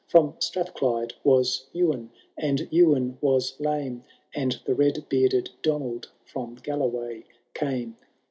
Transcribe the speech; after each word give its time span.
From 0.07 0.33
Strath 0.39 0.73
Clwyde 0.73 1.13
was 1.23 1.67
Ewain, 1.73 2.09
and 2.35 2.67
Ewain 2.71 3.19
was 3.21 3.53
lame. 3.59 4.03
And 4.33 4.59
the 4.65 4.73
led 4.73 5.07
bearded 5.09 5.51
Donald 5.61 6.09
from 6.25 6.55
Galloway 6.55 7.25
came. 7.53 7.97